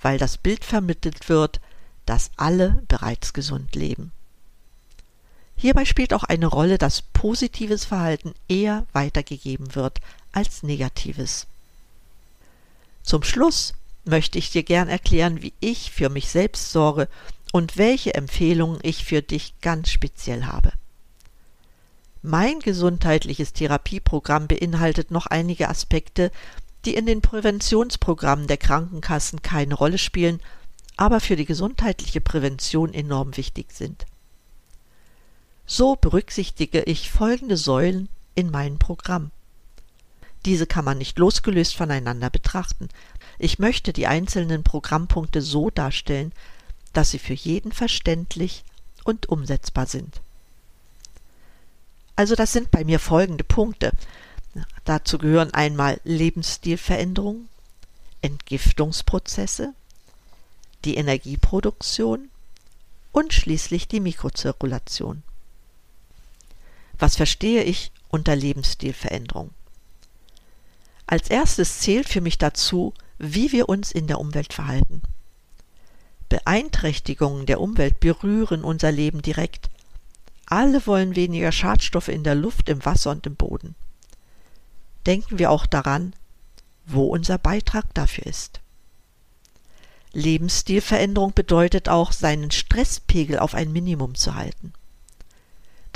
weil 0.00 0.18
das 0.18 0.38
Bild 0.38 0.64
vermittelt 0.64 1.28
wird, 1.28 1.60
dass 2.06 2.30
alle 2.36 2.84
bereits 2.86 3.32
gesund 3.32 3.74
leben. 3.74 4.12
Hierbei 5.56 5.84
spielt 5.84 6.12
auch 6.12 6.22
eine 6.22 6.46
Rolle, 6.46 6.78
dass 6.78 7.02
positives 7.02 7.86
Verhalten 7.86 8.34
eher 8.46 8.86
weitergegeben 8.92 9.74
wird 9.74 10.00
als 10.30 10.62
negatives. 10.62 11.48
Zum 13.06 13.22
Schluss 13.22 13.72
möchte 14.04 14.36
ich 14.36 14.50
dir 14.50 14.64
gern 14.64 14.88
erklären, 14.88 15.40
wie 15.40 15.54
ich 15.60 15.92
für 15.92 16.08
mich 16.08 16.28
selbst 16.28 16.72
sorge 16.72 17.08
und 17.52 17.78
welche 17.78 18.14
Empfehlungen 18.14 18.80
ich 18.82 19.04
für 19.04 19.22
dich 19.22 19.54
ganz 19.60 19.90
speziell 19.90 20.44
habe. 20.44 20.72
Mein 22.20 22.58
gesundheitliches 22.58 23.52
Therapieprogramm 23.52 24.48
beinhaltet 24.48 25.12
noch 25.12 25.26
einige 25.26 25.68
Aspekte, 25.68 26.32
die 26.84 26.96
in 26.96 27.06
den 27.06 27.22
Präventionsprogrammen 27.22 28.48
der 28.48 28.56
Krankenkassen 28.56 29.40
keine 29.40 29.74
Rolle 29.74 29.98
spielen, 29.98 30.40
aber 30.96 31.20
für 31.20 31.36
die 31.36 31.44
gesundheitliche 31.44 32.20
Prävention 32.20 32.92
enorm 32.92 33.36
wichtig 33.36 33.70
sind. 33.70 34.04
So 35.64 35.94
berücksichtige 35.94 36.82
ich 36.82 37.10
folgende 37.12 37.56
Säulen 37.56 38.08
in 38.34 38.50
meinem 38.50 38.80
Programm. 38.80 39.30
Diese 40.46 40.66
kann 40.66 40.84
man 40.84 40.98
nicht 40.98 41.18
losgelöst 41.18 41.74
voneinander 41.74 42.30
betrachten. 42.30 42.88
Ich 43.38 43.58
möchte 43.58 43.92
die 43.92 44.06
einzelnen 44.06 44.62
Programmpunkte 44.62 45.42
so 45.42 45.70
darstellen, 45.70 46.32
dass 46.92 47.10
sie 47.10 47.18
für 47.18 47.34
jeden 47.34 47.72
verständlich 47.72 48.64
und 49.02 49.28
umsetzbar 49.28 49.86
sind. 49.86 50.20
Also 52.14 52.36
das 52.36 52.52
sind 52.52 52.70
bei 52.70 52.84
mir 52.84 53.00
folgende 53.00 53.42
Punkte. 53.42 53.90
Dazu 54.84 55.18
gehören 55.18 55.52
einmal 55.52 56.00
Lebensstilveränderungen, 56.04 57.48
Entgiftungsprozesse, 58.22 59.74
die 60.84 60.94
Energieproduktion 60.94 62.30
und 63.10 63.34
schließlich 63.34 63.88
die 63.88 64.00
Mikrozirkulation. 64.00 65.24
Was 67.00 67.16
verstehe 67.16 67.64
ich 67.64 67.90
unter 68.10 68.36
Lebensstilveränderung? 68.36 69.50
Als 71.06 71.30
erstes 71.30 71.80
zählt 71.80 72.08
für 72.08 72.20
mich 72.20 72.38
dazu, 72.38 72.92
wie 73.18 73.52
wir 73.52 73.68
uns 73.68 73.92
in 73.92 74.06
der 74.06 74.20
Umwelt 74.20 74.52
verhalten. 74.52 75.02
Beeinträchtigungen 76.28 77.46
der 77.46 77.60
Umwelt 77.60 78.00
berühren 78.00 78.64
unser 78.64 78.90
Leben 78.90 79.22
direkt. 79.22 79.70
Alle 80.46 80.86
wollen 80.86 81.14
weniger 81.14 81.52
Schadstoffe 81.52 82.08
in 82.08 82.24
der 82.24 82.34
Luft, 82.34 82.68
im 82.68 82.84
Wasser 82.84 83.10
und 83.10 83.26
im 83.26 83.36
Boden. 83.36 83.74
Denken 85.06 85.38
wir 85.38 85.50
auch 85.50 85.66
daran, 85.66 86.14
wo 86.84 87.04
unser 87.06 87.38
Beitrag 87.38 87.94
dafür 87.94 88.26
ist. 88.26 88.60
Lebensstilveränderung 90.12 91.32
bedeutet 91.34 91.88
auch, 91.88 92.10
seinen 92.10 92.50
Stresspegel 92.50 93.38
auf 93.38 93.54
ein 93.54 93.72
Minimum 93.72 94.14
zu 94.14 94.34
halten. 94.34 94.72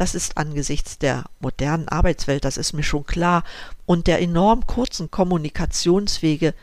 Das 0.00 0.14
ist 0.14 0.38
angesichts 0.38 0.97
der 0.97 1.25
modernen 1.40 1.87
Arbeitswelt, 1.87 2.47
das 2.47 2.57
ist 2.57 2.73
mir 2.73 2.83
schon 2.83 3.04
klar, 3.04 3.45
und 3.85 4.07
der 4.07 4.23
enorm 4.23 4.66
kurzen 4.66 5.11
Kommunikationswege 5.11 6.54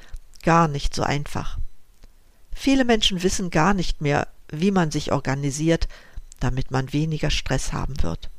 gar 0.41 0.67
nicht 0.67 0.95
so 0.95 1.03
einfach. 1.03 1.59
Viele 2.51 2.83
Menschen 2.83 3.21
wissen 3.21 3.51
gar 3.51 3.75
nicht 3.75 4.01
mehr, 4.01 4.27
wie 4.49 4.71
man 4.71 4.89
sich 4.89 5.11
organisiert, 5.11 5.87
damit 6.39 6.71
man 6.71 6.93
weniger 6.93 7.29
Stress 7.29 7.73
haben 7.73 8.01
wird. 8.01 8.31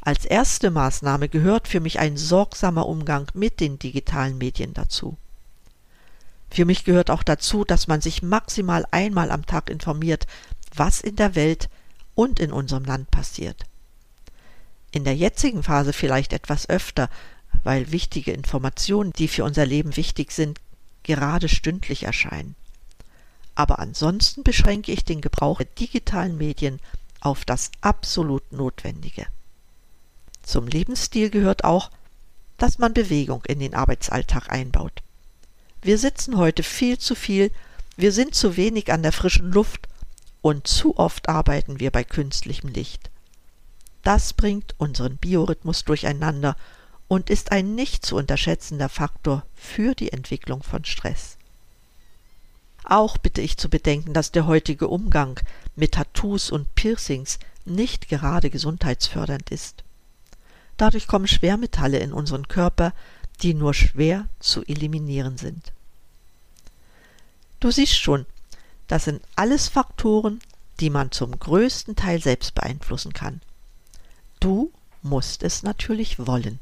Als 0.00 0.24
erste 0.24 0.70
Maßnahme 0.70 1.28
gehört 1.28 1.68
für 1.68 1.80
mich 1.80 1.98
ein 1.98 2.16
sorgsamer 2.16 2.86
Umgang 2.86 3.26
mit 3.34 3.60
den 3.60 3.78
digitalen 3.78 4.38
Medien 4.38 4.72
dazu. 4.72 5.18
Für 6.50 6.64
mich 6.64 6.84
gehört 6.84 7.10
auch 7.10 7.22
dazu, 7.22 7.66
dass 7.66 7.86
man 7.86 8.00
sich 8.00 8.22
maximal 8.22 8.86
einmal 8.92 9.30
am 9.30 9.44
Tag 9.44 9.68
informiert, 9.68 10.26
was 10.74 11.02
in 11.02 11.16
der 11.16 11.34
Welt 11.34 11.68
und 12.14 12.40
in 12.40 12.50
unserem 12.50 12.86
Land 12.86 13.10
passiert 13.10 13.66
in 14.94 15.04
der 15.04 15.16
jetzigen 15.16 15.62
Phase 15.62 15.92
vielleicht 15.92 16.32
etwas 16.32 16.68
öfter, 16.68 17.10
weil 17.62 17.92
wichtige 17.92 18.32
Informationen, 18.32 19.12
die 19.12 19.28
für 19.28 19.44
unser 19.44 19.66
Leben 19.66 19.96
wichtig 19.96 20.32
sind, 20.32 20.60
gerade 21.02 21.48
stündlich 21.48 22.04
erscheinen. 22.04 22.54
Aber 23.54 23.78
ansonsten 23.78 24.42
beschränke 24.42 24.92
ich 24.92 25.04
den 25.04 25.20
Gebrauch 25.20 25.58
der 25.58 25.66
digitalen 25.66 26.36
Medien 26.36 26.80
auf 27.20 27.44
das 27.44 27.70
absolut 27.80 28.52
Notwendige. 28.52 29.26
Zum 30.42 30.66
Lebensstil 30.66 31.30
gehört 31.30 31.64
auch, 31.64 31.90
dass 32.58 32.78
man 32.78 32.94
Bewegung 32.94 33.42
in 33.46 33.58
den 33.58 33.74
Arbeitsalltag 33.74 34.50
einbaut. 34.50 35.02
Wir 35.82 35.98
sitzen 35.98 36.36
heute 36.36 36.62
viel 36.62 36.98
zu 36.98 37.14
viel, 37.14 37.50
wir 37.96 38.12
sind 38.12 38.34
zu 38.34 38.56
wenig 38.56 38.92
an 38.92 39.02
der 39.02 39.12
frischen 39.12 39.52
Luft 39.52 39.88
und 40.40 40.66
zu 40.66 40.96
oft 40.96 41.28
arbeiten 41.28 41.80
wir 41.80 41.90
bei 41.90 42.04
künstlichem 42.04 42.68
Licht. 42.68 43.10
Das 44.04 44.34
bringt 44.34 44.74
unseren 44.78 45.16
Biorhythmus 45.16 45.84
durcheinander 45.84 46.56
und 47.08 47.30
ist 47.30 47.52
ein 47.52 47.74
nicht 47.74 48.04
zu 48.04 48.16
unterschätzender 48.16 48.88
Faktor 48.88 49.44
für 49.54 49.94
die 49.94 50.12
Entwicklung 50.12 50.62
von 50.62 50.84
Stress. 50.84 51.36
Auch 52.84 53.16
bitte 53.16 53.40
ich 53.40 53.56
zu 53.56 53.70
bedenken, 53.70 54.12
dass 54.12 54.30
der 54.30 54.46
heutige 54.46 54.88
Umgang 54.88 55.40
mit 55.74 55.92
Tattoos 55.92 56.50
und 56.50 56.74
Piercings 56.74 57.38
nicht 57.64 58.08
gerade 58.08 58.50
gesundheitsfördernd 58.50 59.50
ist. 59.50 59.84
Dadurch 60.76 61.06
kommen 61.06 61.26
Schwermetalle 61.26 61.98
in 61.98 62.12
unseren 62.12 62.46
Körper, 62.46 62.92
die 63.42 63.54
nur 63.54 63.72
schwer 63.72 64.26
zu 64.38 64.62
eliminieren 64.64 65.38
sind. 65.38 65.72
Du 67.60 67.70
siehst 67.70 67.96
schon, 67.96 68.26
das 68.86 69.04
sind 69.04 69.22
alles 69.34 69.68
Faktoren, 69.68 70.40
die 70.80 70.90
man 70.90 71.10
zum 71.10 71.38
größten 71.38 71.96
Teil 71.96 72.20
selbst 72.20 72.54
beeinflussen 72.54 73.14
kann. 73.14 73.40
Du 74.44 74.70
musst 75.00 75.42
es 75.42 75.62
natürlich 75.62 76.18
wollen. 76.26 76.60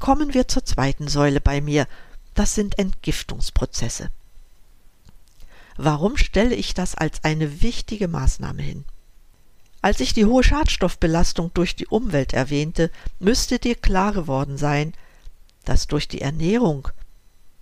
Kommen 0.00 0.34
wir 0.34 0.48
zur 0.48 0.64
zweiten 0.64 1.06
Säule 1.06 1.40
bei 1.40 1.60
mir, 1.60 1.86
das 2.34 2.56
sind 2.56 2.80
Entgiftungsprozesse. 2.80 4.10
Warum 5.76 6.16
stelle 6.16 6.56
ich 6.56 6.74
das 6.74 6.96
als 6.96 7.22
eine 7.22 7.62
wichtige 7.62 8.08
Maßnahme 8.08 8.60
hin? 8.60 8.84
Als 9.82 10.00
ich 10.00 10.12
die 10.12 10.24
hohe 10.24 10.42
Schadstoffbelastung 10.42 11.52
durch 11.54 11.76
die 11.76 11.86
Umwelt 11.86 12.32
erwähnte, 12.32 12.90
müsste 13.20 13.60
dir 13.60 13.76
klar 13.76 14.12
geworden 14.12 14.58
sein, 14.58 14.94
dass 15.64 15.86
durch 15.86 16.08
die 16.08 16.22
Ernährung, 16.22 16.88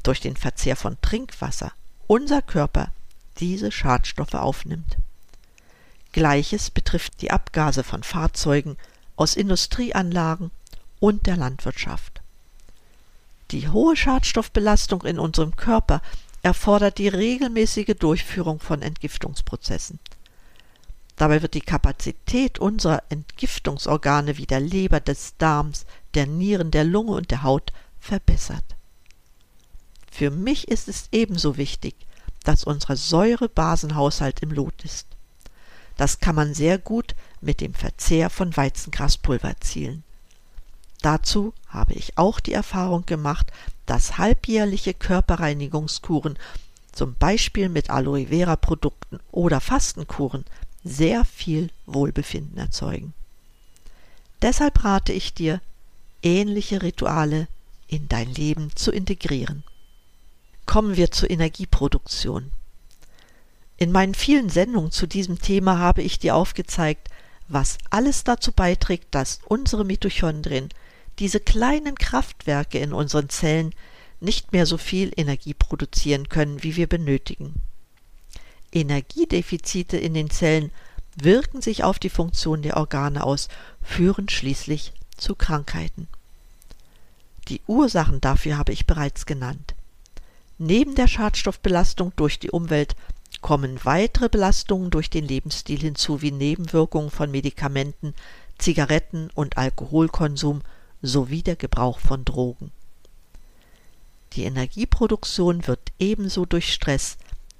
durch 0.02 0.20
den 0.20 0.36
Verzehr 0.36 0.76
von 0.76 0.96
Trinkwasser 1.02 1.70
unser 2.06 2.40
Körper 2.40 2.94
diese 3.40 3.70
Schadstoffe 3.70 4.32
aufnimmt. 4.32 4.96
Gleiches 6.14 6.70
betrifft 6.70 7.22
die 7.22 7.32
Abgase 7.32 7.82
von 7.82 8.04
Fahrzeugen, 8.04 8.76
aus 9.16 9.34
Industrieanlagen 9.34 10.52
und 11.00 11.26
der 11.26 11.36
Landwirtschaft. 11.36 12.22
Die 13.50 13.68
hohe 13.68 13.96
Schadstoffbelastung 13.96 15.02
in 15.02 15.18
unserem 15.18 15.56
Körper 15.56 16.02
erfordert 16.42 16.98
die 16.98 17.08
regelmäßige 17.08 17.96
Durchführung 17.98 18.60
von 18.60 18.80
Entgiftungsprozessen. 18.80 19.98
Dabei 21.16 21.42
wird 21.42 21.54
die 21.54 21.62
Kapazität 21.62 22.60
unserer 22.60 23.02
Entgiftungsorgane 23.08 24.36
wie 24.36 24.46
der 24.46 24.60
Leber, 24.60 25.00
des 25.00 25.36
Darms, 25.38 25.84
der 26.14 26.28
Nieren, 26.28 26.70
der 26.70 26.84
Lunge 26.84 27.10
und 27.10 27.32
der 27.32 27.42
Haut 27.42 27.72
verbessert. 27.98 28.76
Für 30.12 30.30
mich 30.30 30.68
ist 30.68 30.86
es 30.86 31.08
ebenso 31.10 31.56
wichtig, 31.56 31.96
dass 32.44 32.62
unser 32.62 32.94
Säurebasenhaushalt 32.94 34.38
im 34.44 34.52
Lot 34.52 34.84
ist. 34.84 35.08
Das 35.96 36.20
kann 36.20 36.34
man 36.34 36.54
sehr 36.54 36.78
gut 36.78 37.14
mit 37.40 37.60
dem 37.60 37.74
Verzehr 37.74 38.30
von 38.30 38.56
Weizengraspulver 38.56 39.48
erzielen. 39.48 40.02
Dazu 41.02 41.52
habe 41.68 41.92
ich 41.92 42.16
auch 42.16 42.40
die 42.40 42.54
Erfahrung 42.54 43.04
gemacht, 43.04 43.52
dass 43.86 44.16
halbjährliche 44.16 44.94
Körperreinigungskuren, 44.94 46.38
zum 46.92 47.14
Beispiel 47.14 47.68
mit 47.68 47.90
Aloe 47.90 48.28
Vera 48.28 48.56
Produkten 48.56 49.20
oder 49.30 49.60
Fastenkuren, 49.60 50.44
sehr 50.82 51.24
viel 51.24 51.70
Wohlbefinden 51.86 52.56
erzeugen. 52.58 53.12
Deshalb 54.42 54.84
rate 54.84 55.12
ich 55.12 55.34
dir, 55.34 55.60
ähnliche 56.22 56.82
Rituale 56.82 57.48
in 57.86 58.08
dein 58.08 58.32
Leben 58.32 58.74
zu 58.74 58.90
integrieren. 58.90 59.62
Kommen 60.66 60.96
wir 60.96 61.10
zur 61.10 61.30
Energieproduktion. 61.30 62.50
In 63.76 63.92
meinen 63.92 64.14
vielen 64.14 64.48
Sendungen 64.48 64.90
zu 64.90 65.06
diesem 65.06 65.40
Thema 65.40 65.78
habe 65.78 66.02
ich 66.02 66.18
dir 66.18 66.36
aufgezeigt, 66.36 67.08
was 67.48 67.78
alles 67.90 68.24
dazu 68.24 68.52
beiträgt, 68.52 69.14
dass 69.14 69.40
unsere 69.46 69.84
Mitochondrien 69.84 70.68
diese 71.18 71.40
kleinen 71.40 71.96
Kraftwerke 71.96 72.78
in 72.78 72.92
unseren 72.92 73.28
Zellen 73.28 73.74
nicht 74.20 74.52
mehr 74.52 74.66
so 74.66 74.78
viel 74.78 75.12
Energie 75.16 75.54
produzieren 75.54 76.28
können, 76.28 76.62
wie 76.62 76.76
wir 76.76 76.86
benötigen. 76.86 77.60
Energiedefizite 78.72 79.96
in 79.96 80.14
den 80.14 80.30
Zellen 80.30 80.70
wirken 81.16 81.62
sich 81.62 81.84
auf 81.84 81.98
die 81.98 82.10
Funktion 82.10 82.62
der 82.62 82.76
Organe 82.76 83.22
aus, 83.22 83.48
führen 83.82 84.28
schließlich 84.28 84.92
zu 85.16 85.34
Krankheiten. 85.34 86.08
Die 87.48 87.60
Ursachen 87.66 88.20
dafür 88.20 88.56
habe 88.56 88.72
ich 88.72 88.86
bereits 88.86 89.26
genannt. 89.26 89.74
Neben 90.58 90.94
der 90.94 91.08
Schadstoffbelastung 91.08 92.12
durch 92.16 92.38
die 92.38 92.50
Umwelt 92.50 92.96
kommen 93.44 93.84
weitere 93.84 94.30
Belastungen 94.30 94.88
durch 94.90 95.10
den 95.10 95.28
Lebensstil 95.28 95.78
hinzu 95.78 96.22
wie 96.22 96.30
Nebenwirkungen 96.30 97.10
von 97.10 97.30
Medikamenten, 97.30 98.14
Zigaretten 98.56 99.28
und 99.34 99.58
Alkoholkonsum 99.58 100.62
sowie 101.02 101.42
der 101.42 101.54
Gebrauch 101.54 101.98
von 101.98 102.24
Drogen. 102.24 102.72
Die 104.32 104.44
Energieproduktion 104.44 105.66
wird 105.66 105.92
ebenso 105.98 106.46
durch 106.46 106.72
Stress, 106.72 107.18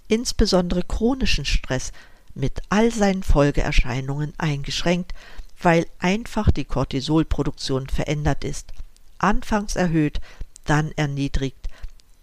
insbesondere 0.08 0.84
chronischen 0.84 1.44
Stress, 1.44 1.92
mit 2.34 2.62
all 2.70 2.90
seinen 2.90 3.22
Folgeerscheinungen 3.22 4.32
eingeschränkt, 4.38 5.12
weil 5.60 5.86
einfach 5.99 6.50
die 6.50 6.64
Cortisolproduktion 6.64 7.90
verändert 7.90 8.42
ist, 8.42 8.73
anfangs 9.18 9.76
erhöht, 9.76 10.23
dann 10.64 10.92
erniedrigt. 10.92 11.68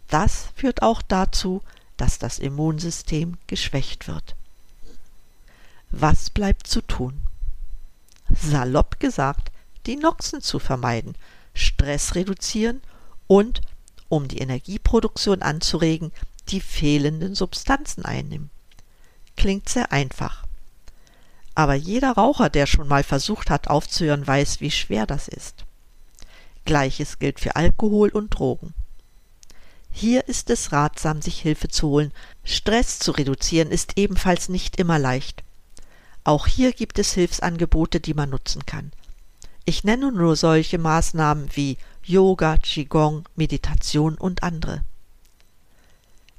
Das 0.08 0.48
führt 0.56 0.82
auch 0.82 1.04
dazu, 1.04 1.62
dass 2.02 2.18
das 2.18 2.40
Immunsystem 2.40 3.38
geschwächt 3.46 4.08
wird. 4.08 4.36
Was 5.92 6.32
bleibt 6.32 6.66
zu 6.66 6.82
tun? 6.82 7.14
Salopp 8.28 9.00
gesagt, 9.00 9.52
die 9.86 9.98
Noxen 9.98 10.42
zu 10.42 10.58
vermeiden, 10.58 11.14
Stress 11.54 12.16
reduzieren 12.16 12.82
und, 13.28 13.62
um 14.10 14.28
die 14.28 14.40
Energieproduktion 14.40 15.44
anzuregen, 15.44 16.12
die 16.48 16.60
fehlenden 16.60 17.36
Substanzen 17.36 18.04
einnehmen. 18.04 18.50
Klingt 19.38 19.70
sehr 19.70 19.92
einfach. 19.92 20.46
Aber 21.54 21.76
jeder 21.76 22.14
Raucher, 22.14 22.50
der 22.50 22.66
schon 22.66 22.88
mal 22.88 23.04
versucht 23.04 23.52
hat 23.52 23.68
aufzuhören, 23.68 24.26
weiß, 24.26 24.60
wie 24.60 24.72
schwer 24.72 25.06
das 25.06 25.28
ist. 25.28 25.66
Gleiches 26.66 27.20
gilt 27.20 27.40
für 27.40 27.56
Alkohol 27.56 28.10
und 28.10 28.32
Drogen. 28.32 28.74
Hier 29.92 30.28
ist 30.28 30.50
es 30.50 30.72
ratsam, 30.72 31.22
sich 31.22 31.40
Hilfe 31.40 31.68
zu 31.68 31.90
holen. 31.90 32.12
Stress 32.44 33.00
zu 33.00 33.12
reduzieren 33.12 33.72
ist 33.72 33.98
ebenfalls 33.98 34.50
nicht 34.50 34.78
immer 34.78 34.98
leicht. 34.98 35.44
Auch 36.24 36.48
hier 36.48 36.72
gibt 36.72 37.00
es 37.00 37.14
Hilfsangebote, 37.14 38.00
die 38.00 38.14
man 38.14 38.30
nutzen 38.30 38.66
kann. 38.66 38.92
Ich 39.66 39.84
nenne 39.84 40.12
nur 40.12 40.36
solche 40.36 40.78
Maßnahmen 40.78 41.50
wie 41.54 41.78
Yoga, 42.04 42.58
Qigong, 42.58 43.26
Meditation 43.36 44.16
und 44.16 44.44
andere. 44.44 44.82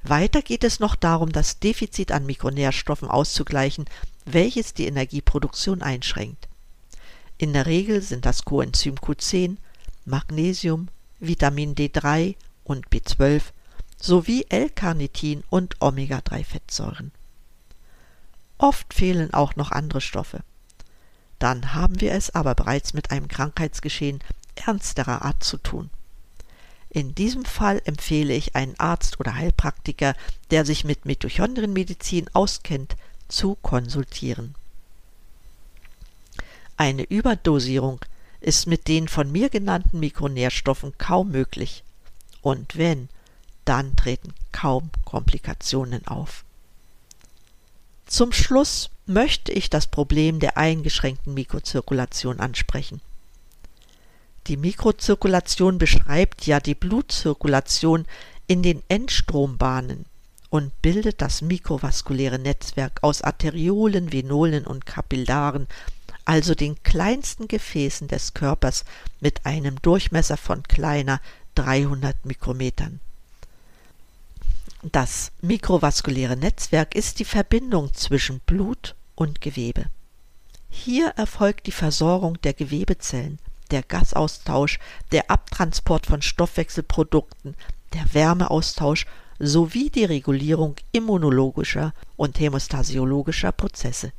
Weiter 0.03 0.41
geht 0.41 0.65
es 0.65 0.81
noch 0.81 0.95
darum, 0.95 1.31
das 1.31 1.59
Defizit 1.59 2.11
an 2.11 2.25
Mikronährstoffen 2.25 3.07
auszugleichen, 3.07 3.85
welches 4.25 4.73
die 4.73 4.87
Energieproduktion 4.87 5.81
einschränkt. 5.81 6.49
In 7.37 7.53
der 7.53 7.65
Regel 7.65 8.01
sind 8.01 8.25
das 8.25 8.43
Coenzym 8.43 8.95
Q10, 8.95 9.57
Magnesium, 10.05 10.89
Vitamin 11.19 11.75
D3 11.75 12.35
und 12.63 12.87
B12 12.89 13.41
sowie 13.97 14.45
L-Carnitin 14.49 15.43
und 15.49 15.81
Omega-3-Fettsäuren. 15.81 17.11
Oft 18.57 18.93
fehlen 18.93 19.33
auch 19.33 19.55
noch 19.55 19.71
andere 19.71 20.01
Stoffe. 20.01 20.41
Dann 21.39 21.73
haben 21.73 21.99
wir 21.99 22.13
es 22.13 22.33
aber 22.33 22.55
bereits 22.55 22.93
mit 22.93 23.11
einem 23.11 23.27
Krankheitsgeschehen 23.27 24.19
ernsterer 24.55 25.23
Art 25.23 25.43
zu 25.43 25.57
tun. 25.57 25.89
In 26.89 27.15
diesem 27.15 27.43
Fall 27.43 27.81
empfehle 27.85 28.33
ich 28.33 28.55
einen 28.55 28.79
Arzt 28.79 29.19
oder 29.19 29.35
Heilpraktiker, 29.35 30.15
der 30.51 30.63
sich 30.63 30.83
mit 30.83 31.05
Mitochondrienmedizin 31.05 32.29
auskennt, 32.33 32.95
zu 33.27 33.55
konsultieren. 33.55 34.53
Eine 36.77 37.03
Überdosierung 37.03 37.99
ist 38.41 38.67
mit 38.67 38.87
den 38.87 39.07
von 39.07 39.31
mir 39.31 39.49
genannten 39.49 39.99
Mikronährstoffen 39.99 40.97
kaum 40.97 41.31
möglich. 41.31 41.83
Und 42.43 42.77
wenn, 42.77 43.09
dann 43.65 43.95
treten 43.95 44.33
kaum 44.51 44.91
Komplikationen 45.05 46.05
auf. 46.05 46.43
Zum 48.05 48.31
Schluss 48.31 48.91
möchte 49.07 49.51
ich 49.51 49.69
das 49.69 49.87
Problem 49.87 50.39
der 50.39 50.57
eingeschränkten 50.57 51.33
Mikrozirkulation 51.33 52.39
ansprechen. 52.39 53.01
Die 54.47 54.57
Mikrozirkulation 54.57 55.77
beschreibt 55.77 56.45
ja 56.45 56.59
die 56.59 56.75
Blutzirkulation 56.75 58.05
in 58.45 58.61
den 58.61 58.83
Endstrombahnen 58.89 60.05
und 60.49 60.81
bildet 60.81 61.21
das 61.21 61.41
mikrovaskuläre 61.41 62.39
Netzwerk 62.39 62.99
aus 63.01 63.21
Arteriolen, 63.21 64.11
Venolen 64.11 64.67
und 64.67 64.85
Kapillaren, 64.85 65.67
also 66.25 66.55
den 66.55 66.81
kleinsten 66.83 67.47
Gefäßen 67.47 68.07
des 68.09 68.33
Körpers 68.33 68.83
mit 69.21 69.45
einem 69.45 69.81
Durchmesser 69.81 70.37
von 70.37 70.63
kleiner 70.63 71.21
300 71.55 72.25
Mikrometern. 72.25 72.99
Das 74.91 75.31
mikrovaskuläre 75.41 76.35
Netzwerk 76.35 76.93
ist 76.95 77.19
die 77.19 77.25
Verbindung 77.25 77.93
zwischen 77.93 78.39
Blut 78.41 78.95
und 79.15 79.39
Gewebe. 79.39 79.85
Hier 80.69 81.09
erfolgt 81.09 81.67
die 81.67 81.71
Versorgung 81.71 82.41
der 82.41 82.53
Gewebezellen, 82.53 83.39
der 83.71 83.83
Gasaustausch, 83.83 84.79
der 85.11 85.29
Abtransport 85.29 86.05
von 86.05 86.21
Stoffwechselprodukten, 86.21 87.55
der 87.93 88.13
Wärmeaustausch 88.13 89.05
sowie 89.39 89.89
die 89.89 90.05
Regulierung 90.05 90.75
immunologischer 90.91 91.93
und 92.17 92.39
hämostasiologischer 92.39 93.51
Prozesse. 93.51 94.11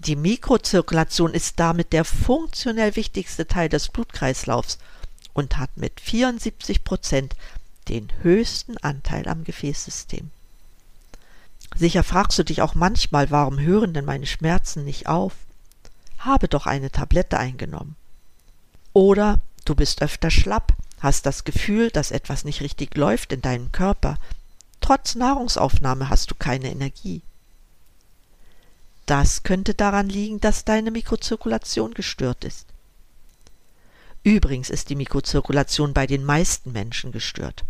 Die 0.00 0.16
Mikrozirkulation 0.16 1.34
ist 1.34 1.60
damit 1.60 1.92
der 1.92 2.04
funktionell 2.04 2.96
wichtigste 2.96 3.46
Teil 3.46 3.68
des 3.68 3.88
Blutkreislaufs 3.88 4.78
und 5.34 5.58
hat 5.58 5.76
mit 5.76 6.00
74 6.00 6.84
Prozent 6.84 7.36
den 7.88 8.08
höchsten 8.22 8.78
Anteil 8.78 9.28
am 9.28 9.44
Gefäßsystem. 9.44 10.30
Sicher 11.76 12.04
fragst 12.04 12.38
du 12.38 12.44
dich 12.44 12.62
auch 12.62 12.74
manchmal, 12.74 13.30
warum 13.30 13.58
hören 13.58 13.92
denn 13.92 14.04
meine 14.04 14.26
Schmerzen 14.26 14.84
nicht 14.84 15.08
auf? 15.08 15.34
Habe 16.18 16.48
doch 16.48 16.66
eine 16.66 16.90
Tablette 16.90 17.38
eingenommen. 17.38 17.96
Oder 18.92 19.40
du 19.64 19.74
bist 19.74 20.00
öfter 20.00 20.30
schlapp, 20.30 20.72
hast 21.00 21.26
das 21.26 21.44
Gefühl, 21.44 21.90
dass 21.90 22.12
etwas 22.12 22.44
nicht 22.44 22.60
richtig 22.62 22.96
läuft 22.96 23.32
in 23.32 23.42
deinem 23.42 23.72
Körper. 23.72 24.18
Trotz 24.80 25.16
Nahrungsaufnahme 25.16 26.08
hast 26.08 26.30
du 26.30 26.34
keine 26.36 26.70
Energie. 26.70 27.22
Das 29.06 29.42
könnte 29.42 29.74
daran 29.74 30.08
liegen, 30.08 30.40
dass 30.40 30.64
deine 30.64 30.90
Mikrozirkulation 30.90 31.92
gestört 31.92 32.44
ist. 32.44 32.66
Übrigens 34.24 34.70
ist 34.70 34.88
die 34.88 34.96
Mikrozirkulation 34.96 35.92
bei 35.92 36.06
den 36.06 36.24
meisten 36.24 36.72
Menschen 36.72 37.12
gestört. 37.12 37.64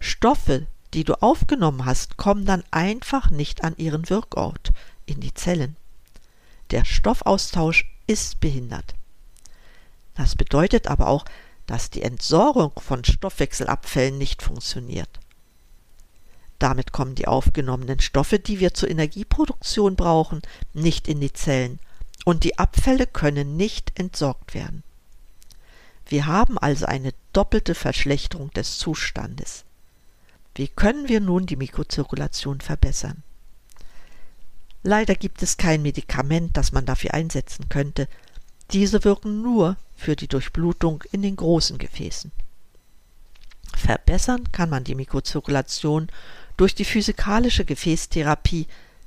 Stoffe, 0.00 0.66
die 0.94 1.04
du 1.04 1.20
aufgenommen 1.20 1.84
hast, 1.84 2.16
kommen 2.16 2.46
dann 2.46 2.64
einfach 2.70 3.28
nicht 3.28 3.62
an 3.62 3.76
ihren 3.76 4.08
Wirkort 4.08 4.70
in 5.04 5.20
die 5.20 5.34
Zellen. 5.34 5.76
Der 6.70 6.86
Stoffaustausch 6.86 7.84
ist 8.06 8.40
behindert. 8.40 8.94
Das 10.14 10.36
bedeutet 10.36 10.86
aber 10.86 11.08
auch, 11.08 11.26
dass 11.66 11.90
die 11.90 12.02
Entsorgung 12.02 12.72
von 12.78 13.04
Stoffwechselabfällen 13.04 14.16
nicht 14.16 14.42
funktioniert. 14.42 15.20
Damit 16.58 16.92
kommen 16.92 17.14
die 17.14 17.26
aufgenommenen 17.26 18.00
Stoffe, 18.00 18.38
die 18.38 18.60
wir 18.60 18.72
zur 18.72 18.90
Energieproduktion 18.90 19.96
brauchen, 19.96 20.40
nicht 20.72 21.08
in 21.08 21.20
die 21.20 21.32
Zellen 21.32 21.78
und 22.24 22.44
die 22.44 22.58
Abfälle 22.58 23.06
können 23.06 23.56
nicht 23.56 23.98
entsorgt 23.98 24.54
werden. 24.54 24.83
Wir 26.06 26.26
haben 26.26 26.58
also 26.58 26.86
eine 26.86 27.12
doppelte 27.32 27.74
Verschlechterung 27.74 28.50
des 28.50 28.78
Zustandes. 28.78 29.64
Wie 30.54 30.68
können 30.68 31.08
wir 31.08 31.20
nun 31.20 31.46
die 31.46 31.56
Mikrozirkulation 31.56 32.60
verbessern? 32.60 33.22
Leider 34.82 35.14
gibt 35.14 35.42
es 35.42 35.56
kein 35.56 35.82
Medikament, 35.82 36.56
das 36.56 36.72
man 36.72 36.84
dafür 36.84 37.14
einsetzen 37.14 37.68
könnte. 37.70 38.06
Diese 38.70 39.02
wirken 39.02 39.42
nur 39.42 39.76
für 39.96 40.14
die 40.14 40.28
Durchblutung 40.28 41.02
in 41.10 41.22
den 41.22 41.36
großen 41.36 41.78
Gefäßen. 41.78 42.32
Verbessern 43.74 44.52
kann 44.52 44.70
man 44.70 44.84
die 44.84 44.94
Mikrozirkulation 44.94 46.08
durch 46.56 46.74
die 46.74 46.84
physikalische 46.84 47.64
Gefäßtherapie, 47.64 48.66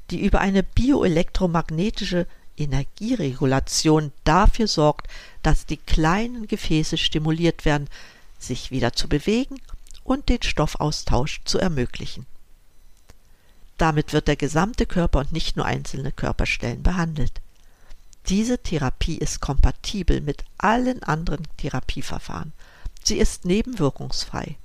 die 0.10 0.26
über 0.26 0.42
eine 0.42 0.64
bioelektromagnetische 0.64 2.28
Energieregulation 2.58 4.12
dafür 4.24 4.67
sorgt, 4.67 5.08
dass 5.43 5.65
die 5.65 5.78
kleinen 5.78 6.48
Gefäße 6.48 6.98
stimuliert 6.98 7.65
werden, 7.65 7.88
sich 8.39 8.72
wieder 8.72 8.93
zu 8.93 9.08
bewegen 9.08 9.62
und 10.04 10.30
den 10.30 10.41
Stoffaustausch 10.41 11.41
zu 11.46 11.60
ermöglichen. 11.60 12.26
Damit 13.78 14.13
wird 14.13 14.28
der 14.28 14.36
gesamte 14.36 14.86
Körper 14.86 15.20
und 15.20 15.32
nicht 15.32 15.56
nur 15.56 15.65
einzelne 15.65 16.12
Körperstellen 16.12 16.82
behandelt. 16.82 17.41
Diese 18.28 18.58
Therapie 18.58 19.17
ist 19.17 19.39
kompatibel 19.39 20.20
mit 20.22 20.43
allen 20.58 21.04
anderen 21.04 21.48
Therapieverfahren. 21.58 22.54
Sie 23.04 23.17
ist 23.17 23.46
nebenwirkungsfrei. 23.46 24.58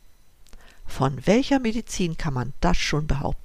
Von 0.87 1.27
welcher 1.27 1.61
Medizin 1.61 2.17
kann 2.17 2.35
man 2.35 2.53
das 2.61 2.77
schon 2.77 3.07
behaupten? 3.07 3.42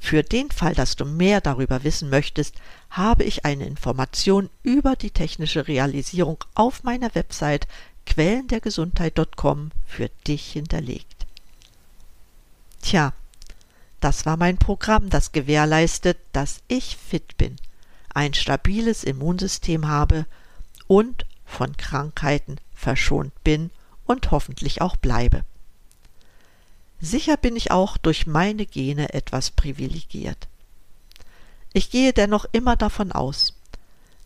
Für 0.00 0.22
den 0.22 0.50
Fall, 0.50 0.74
dass 0.74 0.96
du 0.96 1.04
mehr 1.04 1.40
darüber 1.40 1.84
wissen 1.84 2.08
möchtest, 2.08 2.54
habe 2.90 3.24
ich 3.24 3.44
eine 3.44 3.66
Information 3.66 4.48
über 4.62 4.96
die 4.96 5.10
technische 5.10 5.68
Realisierung 5.68 6.42
auf 6.54 6.84
meiner 6.84 7.14
Website 7.14 7.66
quellendergesundheit.com 8.06 9.70
für 9.86 10.08
dich 10.26 10.52
hinterlegt. 10.52 11.26
Tja, 12.80 13.12
das 14.00 14.24
war 14.24 14.36
mein 14.36 14.56
Programm, 14.56 15.10
das 15.10 15.32
gewährleistet, 15.32 16.18
dass 16.32 16.60
ich 16.68 16.96
fit 16.96 17.36
bin, 17.36 17.56
ein 18.14 18.32
stabiles 18.34 19.04
Immunsystem 19.04 19.88
habe 19.88 20.26
und 20.86 21.26
von 21.44 21.76
Krankheiten 21.76 22.56
verschont 22.74 23.32
bin 23.42 23.70
und 24.06 24.30
hoffentlich 24.30 24.80
auch 24.80 24.96
bleibe. 24.96 25.44
Sicher 27.00 27.36
bin 27.36 27.54
ich 27.54 27.70
auch 27.70 27.96
durch 27.96 28.26
meine 28.26 28.66
Gene 28.66 29.12
etwas 29.14 29.50
privilegiert. 29.50 30.48
Ich 31.72 31.90
gehe 31.90 32.12
dennoch 32.12 32.46
immer 32.52 32.76
davon 32.76 33.12
aus, 33.12 33.54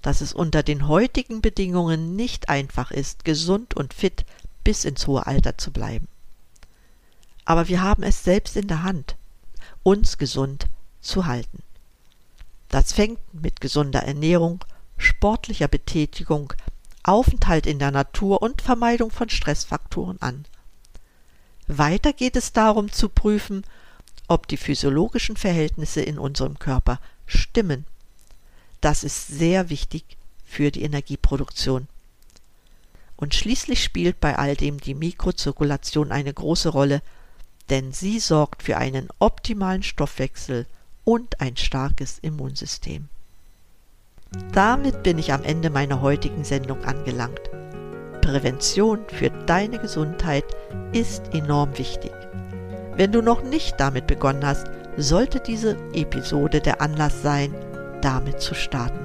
dass 0.01 0.21
es 0.21 0.33
unter 0.33 0.63
den 0.63 0.89
heutigen 0.89 1.43
Bedingungen 1.43 2.17
nicht 2.17 2.49
einfach 2.49 2.91
ist, 2.91 3.25
gesund 3.25 3.75
und 3.75 3.95
fit 3.95 4.25
bis 4.65 4.85
ins 4.85 5.07
hohe 5.07 5.27
Alter 5.27 5.59
zu 5.59 5.71
bleiben. 5.71 6.09
Aber 7.45 7.69
wir 7.69 7.83
haben 7.83 8.03
es 8.03 8.25
selbst 8.25 8.57
in 8.57 8.69
der 8.69 8.83
Hand, 8.83 9.17
uns 9.83 10.19
gesund 10.19 10.67
zu 11.01 11.27
halten. 11.27 11.63
Das 12.69 12.93
fängt 12.93 13.19
mit 13.35 13.61
gesunder 13.61 14.01
Ernährung, 14.05 14.65
sportlicher 14.97 15.69
Betätigung, 15.69 16.55
Aufenthalt 17.03 17.67
in 17.67 17.79
der 17.79 17.91
Natur 17.91 18.41
und 18.41 18.63
Vermeidung 18.63 19.11
von 19.11 19.29
Stressfaktoren 19.29 20.23
an. 20.23 20.47
Weiter 21.79 22.13
geht 22.13 22.37
es 22.37 22.53
darum 22.53 22.91
zu 22.91 23.09
prüfen, 23.09 23.65
ob 24.29 24.49
die 24.49 24.57
physiologischen 24.57 25.37
Verhältnisse 25.37 26.03
in 26.03 26.19
unserem 26.19 26.59
Körper 26.59 27.01
stimmen. 27.27 27.85
Das 28.81 29.05
ist 29.05 29.29
sehr 29.29 29.71
wichtig 29.71 30.05
für 30.45 30.71
die 30.71 30.83
Energieproduktion. 30.83 31.89
Und 33.17 33.35
schließlich 33.35 33.83
spielt 33.83 34.21
bei 34.21 34.37
all 34.37 34.57
dem 34.57 34.81
die 34.81 34.95
Mikrozirkulation 34.95 36.11
eine 36.11 36.33
große 36.33 36.71
Rolle, 36.71 37.03
denn 37.71 37.93
sie 37.93 38.19
sorgt 38.19 38.63
für 38.63 38.77
einen 38.77 39.09
optimalen 39.19 39.83
Stoffwechsel 39.83 40.67
und 41.05 41.41
ein 41.41 41.57
starkes 41.57 42.19
Immunsystem. 42.19 43.09
Damit 44.53 45.03
bin 45.03 45.19
ich 45.19 45.33
am 45.33 45.45
Ende 45.45 45.71
meiner 45.71 46.01
heutigen 46.01 46.45
Sendung 46.45 46.83
angelangt. 46.85 47.41
Prävention 48.23 49.01
für 49.09 49.29
deine 49.47 49.79
Gesundheit 49.79 50.45
ist 50.93 51.35
enorm 51.35 51.77
wichtig. 51.77 52.13
Wenn 52.97 53.13
du 53.13 53.21
noch 53.21 53.43
nicht 53.43 53.79
damit 53.79 54.07
begonnen 54.07 54.47
hast, 54.47 54.67
sollte 54.97 55.41
diese 55.41 55.77
Episode 55.93 56.61
der 56.61 56.81
Anlass 56.81 57.23
sein, 57.23 57.55
damit 58.01 58.41
zu 58.41 58.55
starten. 58.55 58.99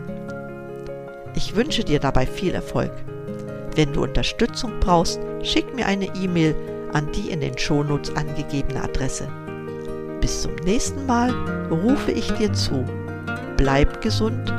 Ich 1.35 1.55
wünsche 1.55 1.83
dir 1.83 1.99
dabei 1.99 2.25
viel 2.25 2.53
Erfolg. 2.53 2.91
Wenn 3.75 3.93
du 3.93 4.03
Unterstützung 4.03 4.79
brauchst, 4.79 5.19
schick 5.43 5.75
mir 5.75 5.85
eine 5.85 6.05
E-Mail 6.15 6.55
an 6.93 7.11
die 7.11 7.29
in 7.29 7.41
den 7.41 7.57
Shownotes 7.57 8.15
angegebene 8.15 8.81
Adresse. 8.81 9.27
Bis 10.21 10.41
zum 10.41 10.55
nächsten 10.63 11.05
Mal 11.05 11.31
rufe 11.69 12.11
ich 12.11 12.31
dir 12.33 12.51
zu. 12.53 12.85
Bleib 13.57 14.01
gesund 14.01 14.53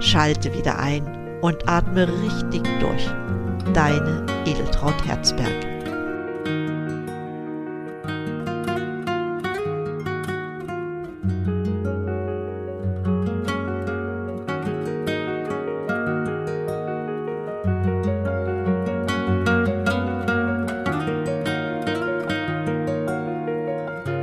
Schalte 0.00 0.52
wieder 0.52 0.78
ein 0.78 1.38
und 1.40 1.68
atme 1.68 2.06
richtig 2.06 2.62
durch. 2.80 3.10
Deine 3.74 4.24
Edeltraut 4.46 5.04
Herzberg. 5.04 5.75